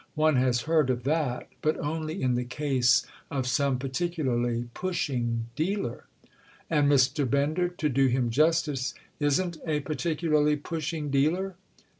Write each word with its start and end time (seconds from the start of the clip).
"One 0.15 0.37
has 0.37 0.61
heard 0.61 0.89
of 0.89 1.03
that, 1.03 1.47
but 1.61 1.77
only 1.77 2.23
in 2.23 2.33
the 2.33 2.43
case 2.43 3.05
of 3.29 3.45
some 3.45 3.77
particularly 3.77 4.67
pushing 4.73 5.45
dealer." 5.55 6.05
"And 6.71 6.89
Mr. 6.91 7.29
Bender, 7.29 7.67
to 7.69 7.87
do 7.87 8.07
him 8.07 8.31
justice, 8.31 8.95
isn't 9.19 9.59
a 9.63 9.81
particularly 9.81 10.55
pushing 10.57 11.11
dealer?" 11.11 11.55